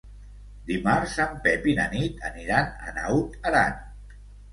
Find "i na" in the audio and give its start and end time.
1.71-1.85